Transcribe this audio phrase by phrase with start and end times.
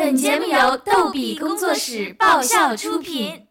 [0.00, 3.49] 本节目由逗比工作室爆笑出品。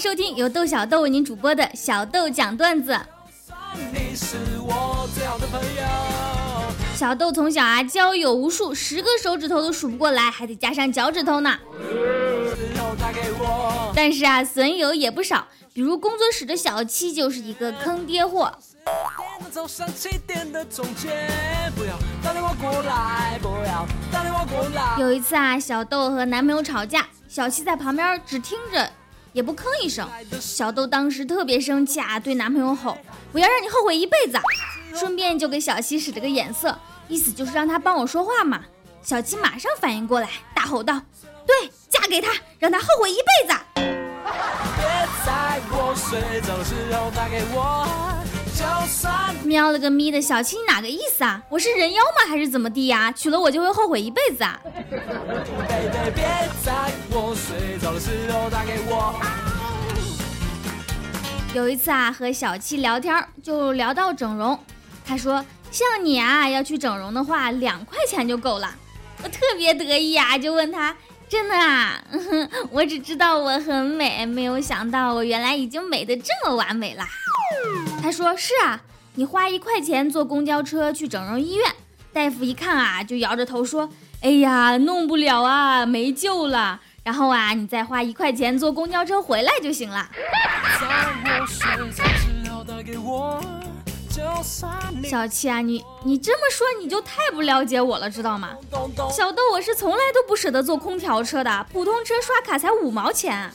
[0.00, 2.98] 收听由豆小豆为您主播的小豆讲段子。
[6.94, 11.58] 小豆从小啊交友无数，十个手指头都数不过来，还得加上脚趾头呢。
[13.94, 18.50] 但是啊，损友也不少，比如工作室的小七就是一个坑爹货。
[24.98, 28.90] 有一次啊，小豆和男朋友吵架，小七在旁边只听着。
[29.32, 30.08] 也不吭一声，
[30.40, 32.98] 小豆当时特别生气啊，对男朋友吼
[33.32, 34.38] ：“我要让你后悔一辈子！”
[34.94, 36.76] 顺便就给小七使了个眼色，
[37.08, 38.62] 意思就是让他帮我说话嘛。
[39.02, 41.00] 小七马上反应过来，大吼道
[41.46, 44.84] ：“对，嫁给他，让他后悔一辈子！”别
[45.24, 47.86] 在我睡着时候带给我
[49.44, 51.42] 喵了个咪的小七，你哪个意思啊？
[51.48, 52.28] 我是人妖吗？
[52.28, 53.10] 还是怎么地呀？
[53.12, 54.60] 娶了我就会后悔一辈子啊？
[61.54, 64.58] 有一次啊，和小七聊天，就聊到整容。
[65.04, 68.72] 他说：“像你啊，要去整容的话，两块钱就够了。”
[69.22, 70.94] 我特别得意啊，就问他
[71.30, 72.02] ：“真的啊？”
[72.70, 77.06] 我只知道我很美，没有想到我原来已经美得这么完美啦。
[78.02, 78.80] 他说：“是啊，
[79.14, 81.72] 你花一块钱坐公交车去整容医院，
[82.12, 83.88] 大夫一看啊，就摇着头说
[84.20, 90.08] ：‘哎呀，弄不了啊，没救了。’然后啊，你再花一块钱坐公交车回来就行了。”
[95.04, 98.50] 小七啊，你你这么说你就太不了解我了，知道吗？
[99.10, 103.50] 小豆，我是从来都不舍得坐空调车的，普通车刷卡才五毛钱。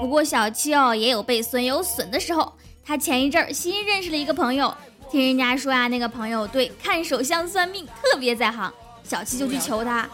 [0.00, 2.52] 不过小七哦也有被损友损的时候，
[2.84, 4.74] 他前一阵儿新认识了一个朋友，
[5.10, 8.72] 听人家说啊，那个朋友对看手相算命特别在行，
[9.04, 10.08] 小七就去求他。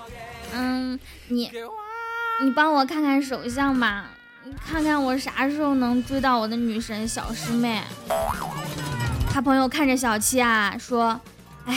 [0.53, 0.99] 嗯，
[1.29, 1.51] 你
[2.43, 4.07] 你帮我看看手相吧，
[4.67, 7.83] 看看我啥时候能追到我的女神小师妹。
[9.33, 11.21] 他朋友看着小七啊，说
[11.67, 11.75] ：“哎，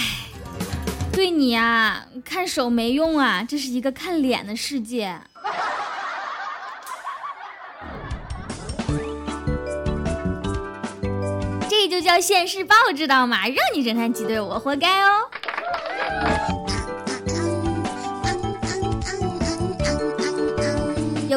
[1.11, 5.19] 对你啊，看手没用啊，这是一个看脸的世界。”
[11.69, 13.47] 这就叫现世报，知道吗？
[13.47, 15.18] 让你侦探挤兑我，活该哦。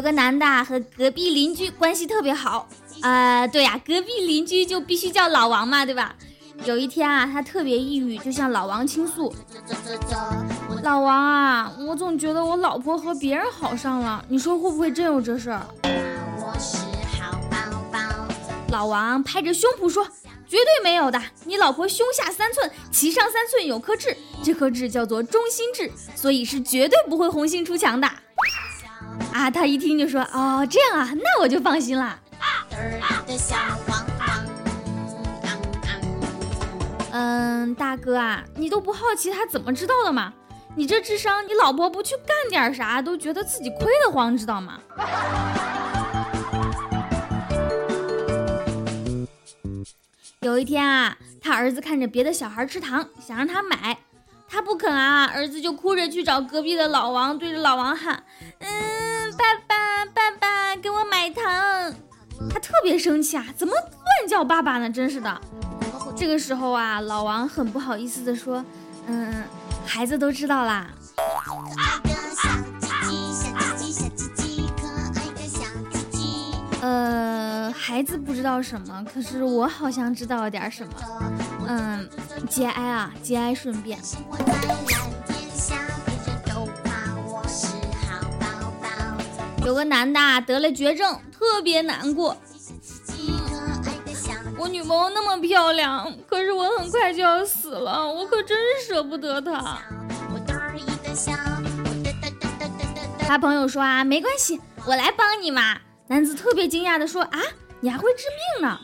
[0.02, 2.68] 有个男的和隔壁邻居关系特别好，
[3.02, 6.16] 呃，对呀，隔壁邻居就必须叫老王嘛，对吧？
[6.64, 9.32] 有一天啊，他特别抑郁，就向老王倾诉
[10.82, 15.64] ：“老王啊，我总觉得我老婆和别人好上了，你说会不会真有这事儿？”
[18.72, 20.04] 老王拍着胸脯说
[20.48, 28.10] ：“绝对没有的，你老婆胸下三寸，脐上三寸有颗痣，这颗痣叫做中心痣，所以是绝对不会红杏出墙的。”
[29.32, 32.18] 啊，他一听就说：“哦，这样啊，那我就放心了。”
[37.12, 40.32] 嗯，大哥啊，你都不好奇他怎么知道的吗？
[40.74, 44.78] 你这智商，你老婆不去干点啥，都觉得自己亏得慌，知道吗？
[50.40, 53.98] 有一天啊，他儿子看着别的小孩吃糖，想让他买，
[54.48, 58.24] 他不肯啊，儿子就哭着去找隔壁的老王，对着老王喊
[58.60, 59.01] ：“嗯。”
[62.62, 64.88] 特别生气啊，怎么乱叫爸爸呢？
[64.88, 65.40] 真是的。
[66.16, 68.64] 这个时候啊，老王很不好意思的说
[69.06, 69.44] ：“嗯，
[69.84, 70.88] 孩子都知道啦。”
[76.80, 80.92] 呃，孩子不知道什么，可是我好像知道了点什么。
[81.66, 82.08] 嗯，
[82.48, 83.98] 节哀啊，节哀顺变。
[89.64, 92.36] 有个男的啊得了绝症，特别难过。
[94.72, 99.78] 我女朋友那么漂亮，可是我很快就要死了，我可真舍不得她。
[103.18, 105.76] 他朋友说啊，没关系，我来帮你嘛。
[106.06, 107.38] 男子特别惊讶的说啊，
[107.80, 108.22] 你还会治
[108.56, 108.80] 病呢？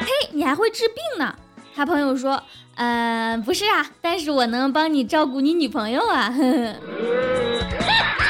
[0.00, 1.34] 嘿，你还会治病呢？
[1.76, 2.42] 他朋友说，
[2.76, 6.30] 嗯，不是啊，但是我能帮你照顾你女朋友啊。
[6.30, 6.74] 呵呵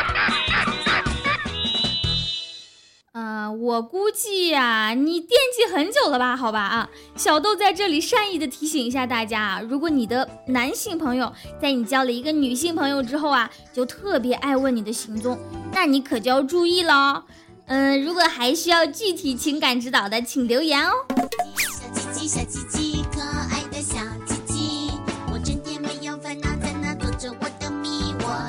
[3.51, 6.37] 我估计呀，你惦记很久了吧？
[6.37, 15.39] 好吧啊，小豆在这里善意的提醒一下大家啊，如果你的男性朋友在你交了一个女性朋友之后啊，就特别爱问你的行踪，
[15.73, 17.25] 那你可就要注意了。
[17.67, 20.93] 嗯，如果还需要具体情感指导的，请留言哦。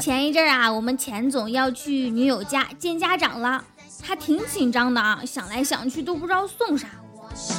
[0.02, 3.64] 前一阵啊，我们钱总要去女友家见家长了。
[4.10, 6.88] 他挺紧张的啊，想来想去都不知道送啥。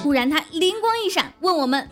[0.03, 1.89] 突然他灵光一闪，问我们：“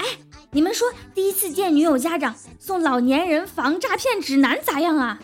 [0.00, 0.06] 哎，
[0.52, 5.18] 你们说第一次见女友家长送老年人防诈骗指南咋样啊？”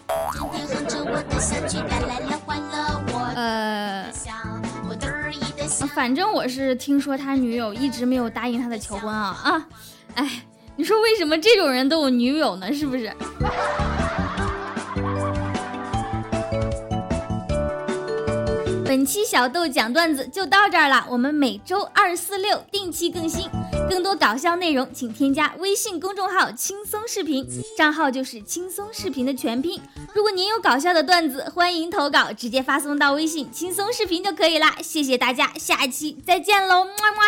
[3.35, 4.13] 呃，
[5.95, 9.67] 反正我是听说他女友一直没有答应他的求婚啊啊！
[10.17, 10.45] 哎，
[10.77, 12.71] 你说为什么这种人都有女友呢？
[12.75, 13.11] 是不是？
[18.97, 23.47] 本期小豆讲段子就到这儿了，我们每周二、四、六定期更新，
[23.91, 27.47] 更多搞笑内容请添加微信公众号“轻松视频”，
[27.77, 29.79] 账号就是“轻松视频”的全拼。
[30.15, 34.77] 如果您有搞笑的段子，欢迎投稿，直接发送到微信“轻松视频”就可以啦。
[34.83, 37.21] 谢谢大家，下期再见喽，么么。